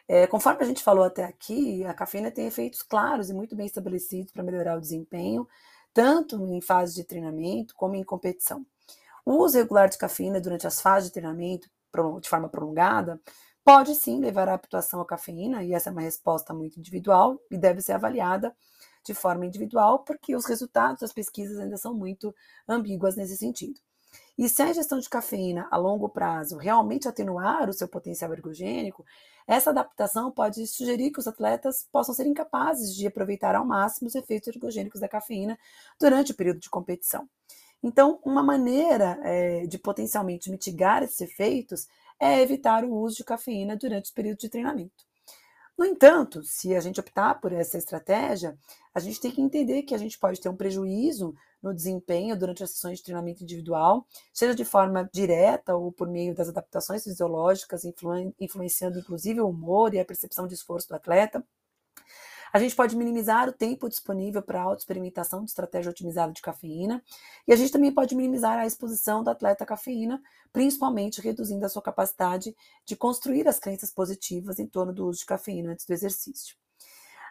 [0.08, 3.66] é, conforme a gente falou até aqui, a cafeína tem efeitos claros e muito bem
[3.66, 5.48] estabelecidos para melhorar o desempenho,
[5.94, 8.66] tanto em fase de treinamento como em competição.
[9.26, 11.70] O uso regular de cafeína durante as fases de treinamento,
[12.22, 13.22] de forma prolongada,
[13.64, 17.58] pode sim levar à habituação à cafeína, e essa é uma resposta muito individual e
[17.58, 18.56] deve ser avaliada
[19.04, 22.34] de forma individual, porque os resultados das pesquisas ainda são muito
[22.68, 23.80] ambíguas nesse sentido.
[24.38, 29.06] E se a ingestão de cafeína a longo prazo realmente atenuar o seu potencial ergogênico,
[29.48, 34.16] essa adaptação pode sugerir que os atletas possam ser incapazes de aproveitar ao máximo os
[34.16, 35.58] efeitos ergogênicos da cafeína
[36.00, 37.28] durante o período de competição.
[37.84, 41.88] Então, uma maneira é, de potencialmente mitigar esses efeitos
[42.20, 45.04] é evitar o uso de cafeína durante os períodos de treinamento.
[45.78, 48.56] No entanto, se a gente optar por essa estratégia,
[48.94, 52.64] a gente tem que entender que a gente pode ter um prejuízo no desempenho durante
[52.64, 57.86] as sessões de treinamento individual, seja de forma direta ou por meio das adaptações fisiológicas,
[57.86, 61.44] influ influenciando inclusive o humor e a percepção de esforço do atleta.
[62.54, 67.02] A gente pode minimizar o tempo disponível para autoexperimentação de estratégia otimizada de cafeína.
[67.48, 70.22] E a gente também pode minimizar a exposição do atleta à cafeína,
[70.52, 72.54] principalmente reduzindo a sua capacidade
[72.86, 76.58] de construir as crenças positivas em torno do uso de cafeína antes do exercício.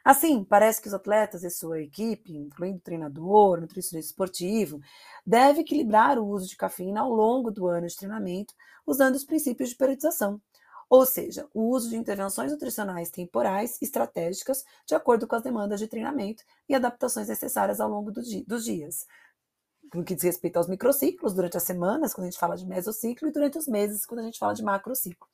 [0.05, 4.81] Assim, parece que os atletas e sua equipe, incluindo treinador, nutricionista esportivo,
[5.27, 8.55] deve equilibrar o uso de cafeína ao longo do ano de treinamento,
[8.87, 10.41] usando os princípios de periodização,
[10.89, 15.87] ou seja, o uso de intervenções nutricionais temporais estratégicas de acordo com as demandas de
[15.87, 19.07] treinamento e adaptações necessárias ao longo do dos dias.
[19.95, 23.29] No que diz respeito aos microciclos, durante as semanas, quando a gente fala de mesociclo,
[23.29, 25.27] e durante os meses, quando a gente fala de macrociclo.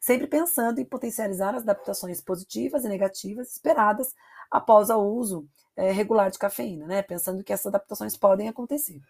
[0.00, 4.14] Sempre pensando em potencializar as adaptações positivas e negativas esperadas
[4.50, 7.02] após o uso é, regular de cafeína, né?
[7.02, 9.00] Pensando que essas adaptações podem acontecer.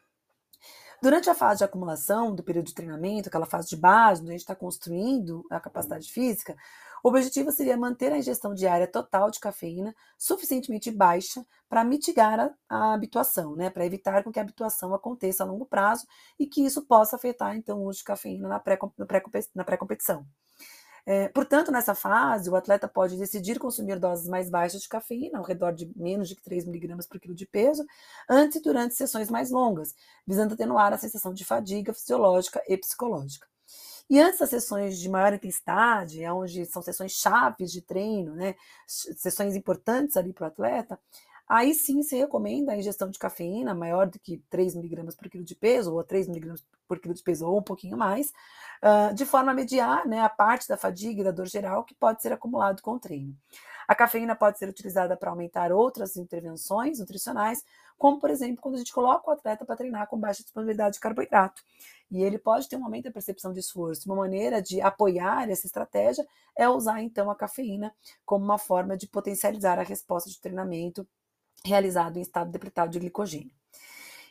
[1.03, 4.33] Durante a fase de acumulação do período de treinamento, aquela fase de base, onde a
[4.33, 6.57] gente está construindo a capacidade física,
[7.05, 12.51] o objetivo seria manter a ingestão diária total de cafeína suficientemente baixa para mitigar a,
[12.68, 13.68] a habituação, né?
[13.70, 16.07] para evitar que a habituação aconteça a longo prazo
[16.38, 19.55] e que isso possa afetar então o uso de cafeína na pré-competição.
[19.64, 19.77] Pré
[21.07, 25.45] é, portanto, nessa fase, o atleta pode decidir consumir doses mais baixas de cafeína, ao
[25.45, 27.87] redor de menos de 3 mg por quilo de peso,
[28.29, 29.95] antes e durante sessões mais longas,
[30.27, 33.47] visando atenuar a sensação de fadiga fisiológica e psicológica.
[34.09, 38.55] E antes das sessões de maior intensidade, onde são sessões chaves de treino, né,
[38.87, 40.99] sessões importantes ali para o atleta,
[41.48, 45.44] aí sim se recomenda a ingestão de cafeína maior do que 3 miligramas por quilo
[45.44, 48.32] de peso, ou 3 miligramas por quilo de peso, ou um pouquinho mais,
[48.82, 51.94] uh, de forma a mediar né, a parte da fadiga e da dor geral que
[51.94, 53.37] pode ser acumulado com o treino.
[53.87, 57.64] A cafeína pode ser utilizada para aumentar outras intervenções nutricionais,
[57.96, 61.00] como, por exemplo, quando a gente coloca o atleta para treinar com baixa disponibilidade de
[61.00, 61.62] carboidrato.
[62.11, 64.06] E ele pode ter um aumento da percepção de esforço.
[64.06, 69.06] Uma maneira de apoiar essa estratégia é usar, então, a cafeína como uma forma de
[69.06, 71.06] potencializar a resposta de treinamento
[71.64, 73.53] realizado em estado depletado de glicogênio.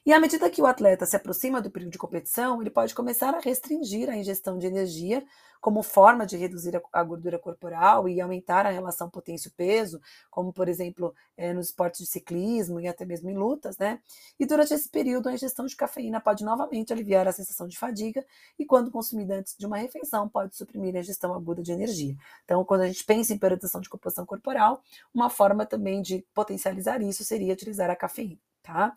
[0.06, 3.34] E à medida que o atleta se aproxima do período de competição, ele pode começar
[3.34, 5.26] a restringir a ingestão de energia
[5.60, 11.12] como forma de reduzir a gordura corporal e aumentar a relação potência-peso, como por exemplo
[11.36, 14.00] é, nos esportes de ciclismo e até mesmo em lutas, né?
[14.40, 18.24] E durante esse período, a ingestão de cafeína pode novamente aliviar a sensação de fadiga
[18.60, 22.16] e, quando consumida antes de uma refeição, pode suprimir a ingestão aguda de energia.
[22.44, 27.02] Então, quando a gente pensa em periodização de composição corporal, uma forma também de potencializar
[27.02, 28.94] isso seria utilizar a cafeína, tá?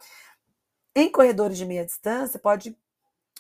[0.99, 2.77] Em corredores de meia distância, pode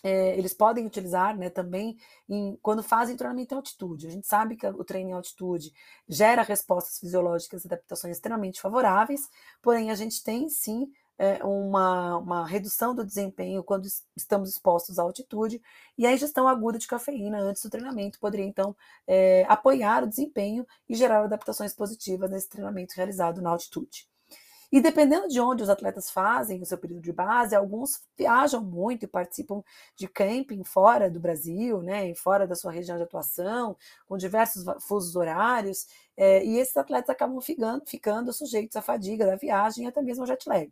[0.04, 4.06] é, eles podem utilizar né, também em, quando fazem treinamento em altitude.
[4.06, 5.72] A gente sabe que o treino em altitude
[6.08, 9.28] gera respostas fisiológicas e adaptações extremamente favoráveis,
[9.60, 15.02] porém a gente tem sim é, uma, uma redução do desempenho quando estamos expostos à
[15.02, 15.60] altitude,
[15.98, 20.64] e a ingestão aguda de cafeína antes do treinamento poderia então é, apoiar o desempenho
[20.88, 24.06] e gerar adaptações positivas nesse treinamento realizado na altitude.
[24.70, 29.04] E dependendo de onde os atletas fazem o seu período de base, alguns viajam muito
[29.04, 29.62] e participam
[29.96, 33.76] de camping fora do Brasil, né, fora da sua região de atuação,
[34.06, 39.36] com diversos fusos horários, é, e esses atletas acabam ficando, ficando sujeitos à fadiga da
[39.36, 40.70] viagem e até mesmo ao jet lag.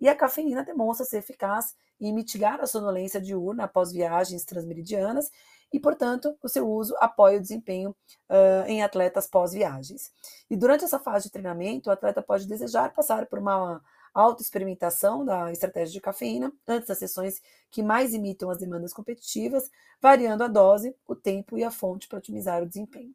[0.00, 5.30] E a cafeína demonstra ser eficaz em mitigar a sonolência diurna após viagens transmeridianas
[5.72, 7.90] e, portanto, o seu uso apoia o desempenho
[8.30, 10.12] uh, em atletas pós-viagens.
[10.48, 13.82] E durante essa fase de treinamento, o atleta pode desejar passar por uma
[14.14, 20.42] autoexperimentação da estratégia de cafeína antes das sessões que mais imitam as demandas competitivas, variando
[20.42, 23.14] a dose, o tempo e a fonte para otimizar o desempenho.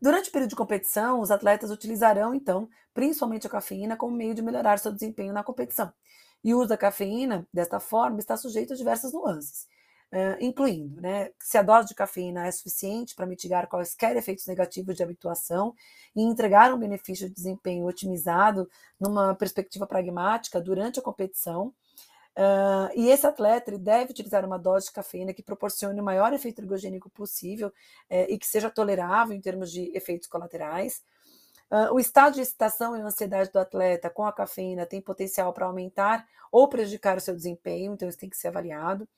[0.00, 4.42] Durante o período de competição, os atletas utilizarão, então, principalmente a cafeína como meio de
[4.42, 5.92] melhorar seu desempenho na competição.
[6.42, 9.66] E o uso da cafeína, desta forma, está sujeito a diversas nuances
[10.40, 15.02] incluindo né, se a dose de cafeína é suficiente para mitigar quaisquer efeitos negativos de
[15.02, 15.74] habituação
[16.14, 18.68] e entregar um benefício de desempenho otimizado
[19.00, 21.72] numa perspectiva pragmática durante a competição.
[22.36, 26.60] Uh, e esse atleta deve utilizar uma dose de cafeína que proporcione o maior efeito
[26.60, 31.02] ergogênico possível uh, e que seja tolerável em termos de efeitos colaterais.
[31.70, 35.66] Uh, o estado de excitação e ansiedade do atleta com a cafeína tem potencial para
[35.66, 39.08] aumentar ou prejudicar o seu desempenho, então isso tem que ser avaliado.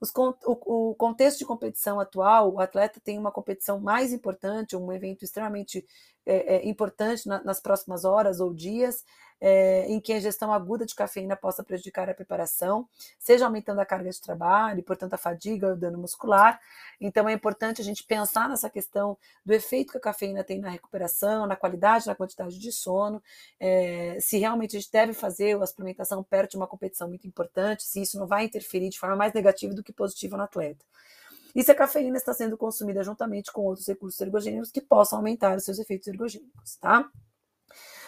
[0.00, 4.92] Os, o, o, contexto de competição atual, o atleta tem uma competição mais importante, um
[4.92, 5.84] evento extremamente
[6.26, 9.04] é, é, importante na, nas próximas horas ou dias,
[9.40, 13.84] é, em que a ingestão aguda de cafeína possa prejudicar a preparação, seja aumentando a
[13.84, 16.58] carga de trabalho, e, portanto, a fadiga, o dano muscular.
[17.00, 20.70] Então, é importante a gente pensar nessa questão do efeito que a cafeína tem na
[20.70, 23.22] recuperação, na qualidade, na quantidade de sono,
[23.60, 27.82] é, se realmente a gente deve fazer a suplementação perto de uma competição muito importante,
[27.82, 30.84] se isso não vai interferir de forma mais negativa do que positiva no atleta
[31.54, 35.56] e se a cafeína está sendo consumida juntamente com outros recursos ergogênicos que possam aumentar
[35.56, 37.08] os seus efeitos ergogênicos, tá?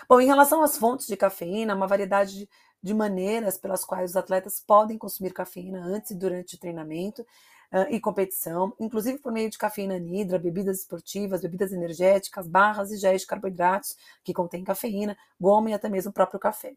[0.08, 2.48] Bom, em relação às fontes de cafeína, uma variedade de,
[2.82, 7.22] de maneiras pelas quais os atletas podem consumir cafeína antes e durante o treinamento
[7.72, 12.96] uh, e competição, inclusive por meio de cafeína nidra, bebidas esportivas, bebidas energéticas, barras e
[12.96, 16.74] géis de carboidratos que contêm cafeína, goma e até mesmo o próprio café.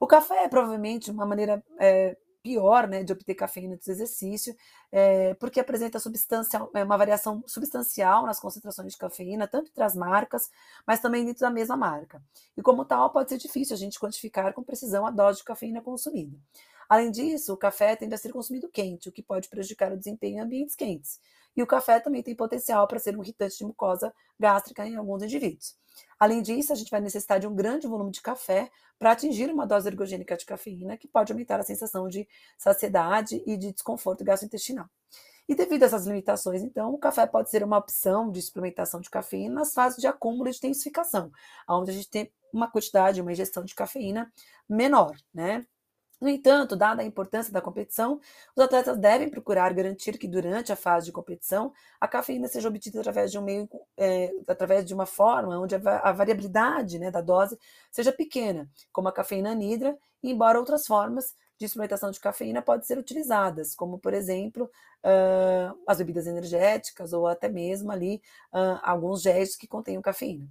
[0.00, 4.54] O café é provavelmente uma maneira é, pior né, de obter cafeína do exercício,
[4.90, 9.94] é, porque apresenta substancial, é, uma variação substancial nas concentrações de cafeína, tanto entre as
[9.94, 10.50] marcas,
[10.86, 12.22] mas também dentro da mesma marca.
[12.56, 15.80] E como tal, pode ser difícil a gente quantificar com precisão a dose de cafeína
[15.80, 16.36] consumida.
[16.88, 20.36] Além disso, o café tende a ser consumido quente, o que pode prejudicar o desempenho
[20.36, 21.18] em ambientes quentes.
[21.56, 25.22] E o café também tem potencial para ser um irritante de mucosa gástrica em alguns
[25.22, 25.76] indivíduos.
[26.18, 29.66] Além disso, a gente vai necessitar de um grande volume de café para atingir uma
[29.66, 34.88] dose ergogênica de cafeína, que pode aumentar a sensação de saciedade e de desconforto gastrointestinal.
[35.48, 39.10] E devido a essas limitações, então, o café pode ser uma opção de suplementação de
[39.10, 41.30] cafeína nas fases de acúmulo e de intensificação,
[41.68, 44.32] onde a gente tem uma quantidade, uma ingestão de cafeína
[44.68, 45.66] menor, né?
[46.22, 48.20] No entanto, dada a importância da competição,
[48.54, 53.00] os atletas devem procurar garantir que durante a fase de competição a cafeína seja obtida
[53.00, 57.58] através de um meio, é, através de uma forma onde a, variabilidade né, da dose
[57.90, 62.98] seja pequena, como a cafeína anidra, embora outras formas de suplementação de cafeína podem ser
[62.98, 64.70] utilizadas, como por exemplo
[65.02, 70.46] uh, as bebidas energéticas ou até mesmo ali uh, alguns gestos que contenham cafeína.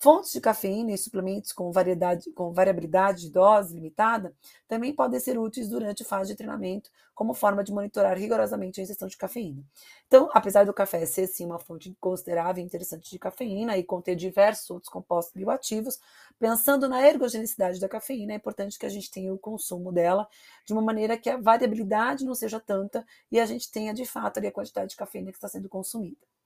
[0.00, 4.32] Fontes de cafeína e suplementos com, variedade, com variabilidade de dose limitada
[4.68, 8.84] também podem ser úteis durante a fase de treinamento, como forma de monitorar rigorosamente a
[8.84, 9.60] ingestão de cafeína.
[10.06, 14.14] Então, apesar do café ser sim uma fonte considerável e interessante de cafeína e conter
[14.14, 15.98] diversos outros compostos bioativos,
[16.38, 20.28] pensando na ergogenicidade da cafeína, é importante que a gente tenha o consumo dela
[20.64, 24.38] de uma maneira que a variabilidade não seja tanta e a gente tenha de fato
[24.38, 26.37] a quantidade de cafeína que está sendo consumida.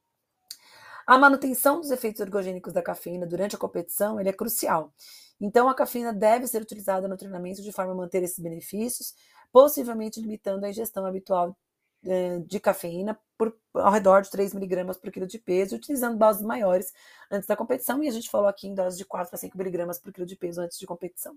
[1.06, 4.92] A manutenção dos efeitos ergogênicos da cafeína durante a competição é crucial.
[5.40, 9.14] Então, a cafeína deve ser utilizada no treinamento de forma a manter esses benefícios,
[9.52, 11.56] possivelmente limitando a ingestão habitual
[12.04, 16.42] eh, de cafeína por ao redor de 3 miligramas por quilo de peso, utilizando doses
[16.42, 16.92] maiores
[17.30, 19.98] antes da competição, e a gente falou aqui em doses de 4 a 5 miligramas
[19.98, 21.36] por quilo de peso antes de competição.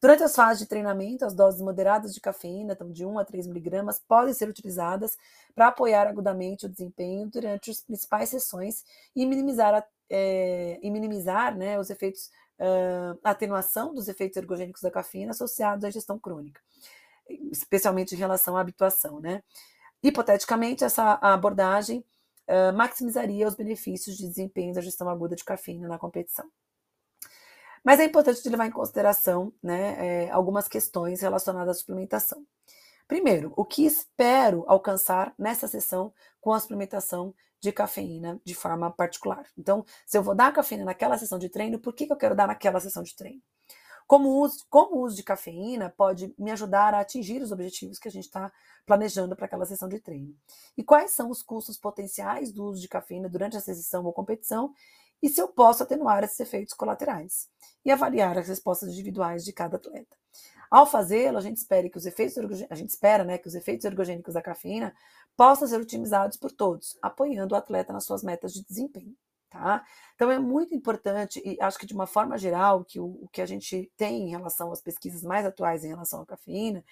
[0.00, 3.46] Durante as fases de treinamento, as doses moderadas de cafeína, então de 1 a 3
[3.46, 5.16] miligramas, podem ser utilizadas
[5.54, 11.56] para apoiar agudamente o desempenho durante as principais sessões e minimizar, a, é, e minimizar
[11.56, 12.30] né, os efeitos,
[12.60, 16.60] uh, a atenuação dos efeitos ergogênicos da cafeína associados à ingestão crônica.
[17.50, 19.42] especialmente em relação à habituação, né?
[20.02, 22.04] Hipoteticamente, essa abordagem
[22.48, 26.48] uh, maximizaria os benefícios de desempenho da gestão aguda de cafeína na competição.
[27.86, 32.44] Mas é importante levar em consideração né, é, algumas questões relacionadas à suplementação.
[33.06, 39.46] Primeiro, o que espero alcançar nessa sessão com a suplementação de cafeína de forma particular.
[39.56, 42.34] Então, se eu vou dar cafeína naquela sessão de treino, por que, que eu quero
[42.34, 43.40] dar naquela sessão de treino?
[44.04, 48.08] Como o, uso, como uso de cafeína pode me ajudar a atingir os objetivos que
[48.08, 48.52] a gente está
[48.84, 50.34] planejando para aquela sessão de treino?
[50.76, 54.74] E quais são os custos potenciais do uso de cafeína durante essa sessão ou competição?
[55.22, 57.48] E se eu posso atenuar esses efeitos colaterais?
[57.84, 60.16] E avaliar as respostas individuais de cada atleta.
[60.70, 62.36] Ao fazê-lo, a gente espera que os efeitos
[62.68, 64.94] a gente espera, né, que os efeitos ergogênicos da cafeína
[65.36, 69.14] possam ser otimizados por todos, apoiando o atleta nas suas metas de desempenho.
[69.48, 69.84] Tá?
[70.14, 73.40] Então é muito importante, e acho que de uma forma geral, que o, o que
[73.40, 76.84] a gente tem em relação às pesquisas mais atuais em relação à cafeína,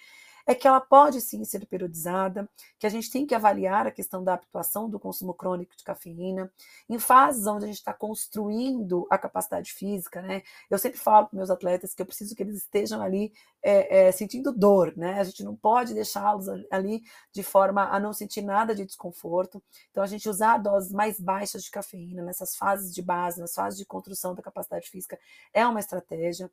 [0.45, 4.23] é que ela pode sim ser periodizada, que a gente tem que avaliar a questão
[4.23, 6.51] da habituação do consumo crônico de cafeína,
[6.89, 10.43] em fases onde a gente está construindo a capacidade física, né?
[10.69, 13.33] Eu sempre falo para meus atletas que eu preciso que eles estejam ali
[13.67, 15.19] é, é, sentindo dor, né?
[15.19, 17.01] A gente não pode deixá-los ali
[17.33, 19.61] de forma a não sentir nada de desconforto.
[19.89, 23.79] Então, a gente usar doses mais baixas de cafeína nessas fases de base, nas fases
[23.79, 25.17] de construção da capacidade física,
[25.51, 26.51] é uma estratégia,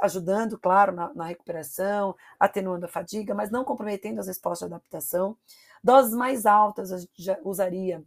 [0.00, 5.36] ajudando, claro, na, na recuperação, atenuando a fadiga mas não comprometendo as respostas de adaptação.
[5.82, 8.02] Doses mais altas a gente já usaria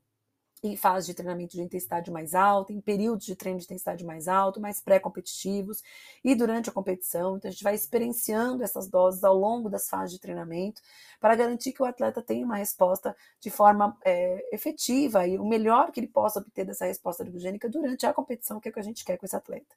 [0.64, 4.28] em fase de treinamento de intensidade mais alta, em períodos de treino de intensidade mais
[4.28, 5.84] alto, mais pré-competitivos
[6.24, 7.38] e durante a competição.
[7.38, 10.82] Então, a gente vai experienciando essas doses ao longo das fases de treinamento
[11.20, 15.92] para garantir que o atleta tenha uma resposta de forma é, efetiva e o melhor
[15.92, 18.84] que ele possa obter dessa resposta glicogênica durante a competição, que é o que a
[18.84, 19.76] gente quer com esse atleta.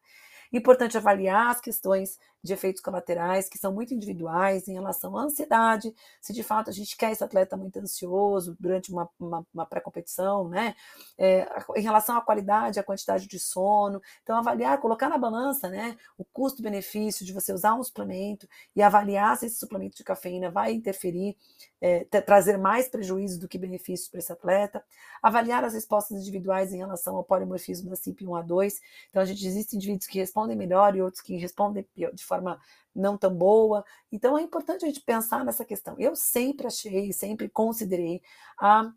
[0.53, 5.95] Importante avaliar as questões de efeitos colaterais, que são muito individuais em relação à ansiedade,
[6.21, 10.49] se de fato a gente quer esse atleta muito ansioso durante uma, uma, uma pré-competição,
[10.49, 10.75] né?
[11.19, 14.01] É, em relação à qualidade, à quantidade de sono.
[14.23, 19.37] Então, avaliar, colocar na balança né, o custo-benefício de você usar um suplemento e avaliar
[19.37, 21.37] se esse suplemento de cafeína vai interferir,
[21.81, 24.85] é, trazer mais prejuízos do que benefícios para esse atleta.
[25.23, 28.75] Avaliar as respostas individuais em relação ao polimorfismo da CYP1A2.
[29.11, 32.61] Então, a gente existe indivíduos que respondem melhor e outros que respondem de forma
[32.95, 33.85] não tão boa.
[34.11, 35.97] Então é importante a gente pensar nessa questão.
[35.99, 38.23] Eu sempre achei, sempre considerei
[38.59, 38.93] a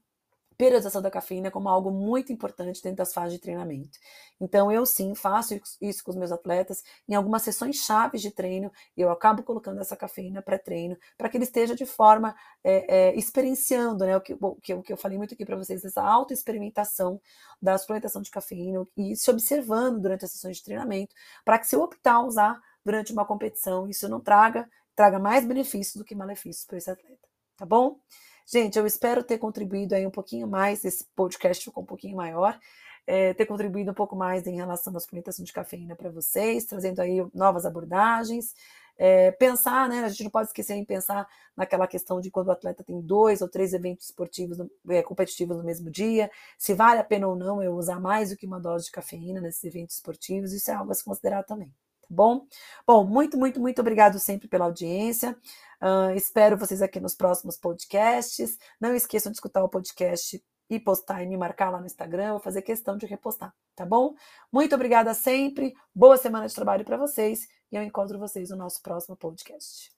[0.54, 3.98] periodização da cafeína como algo muito importante dentro das fases de treinamento.
[4.40, 6.84] Então, eu sim faço isso com os meus atletas.
[7.08, 11.44] Em algumas sessões chaves de treino, eu acabo colocando essa cafeína pré-treino para que ele
[11.44, 14.18] esteja de forma é, é, experienciando, né?
[14.18, 17.20] O que, o, que, o que eu falei muito aqui para vocês, essa autoexperimentação
[17.62, 21.16] da suplementação de cafeína e se observando durante as sessões de treinamento,
[21.46, 25.46] para que se eu optar a usar durante uma competição, isso não traga, traga mais
[25.46, 27.28] benefícios do que malefícios para esse atleta,
[27.58, 28.00] tá bom?
[28.46, 32.60] Gente, eu espero ter contribuído aí um pouquinho mais, esse podcast ficou um pouquinho maior,
[33.08, 37.02] é, ter contribuído um pouco mais em relação à suplementação de cafeína para vocês, trazendo
[37.02, 38.54] aí novas abordagens,
[38.98, 40.04] é, pensar, né?
[40.04, 43.42] A gente não pode esquecer em pensar naquela questão de quando o atleta tem dois
[43.42, 44.58] ou três eventos esportivos
[44.90, 48.38] é, competitivos no mesmo dia, se vale a pena ou não eu usar mais do
[48.38, 51.74] que uma dose de cafeína nesses eventos esportivos, isso é algo a se considerar também
[52.14, 52.46] bom?
[52.86, 55.38] Bom, muito, muito, muito obrigado sempre pela audiência.
[55.82, 58.58] Uh, espero vocês aqui nos próximos podcasts.
[58.80, 62.32] Não esqueçam de escutar o podcast e postar e me marcar lá no Instagram.
[62.32, 64.14] vou fazer questão de repostar, tá bom?
[64.52, 65.74] Muito obrigada sempre.
[65.94, 69.92] Boa semana de trabalho para vocês e eu encontro vocês no nosso próximo podcast.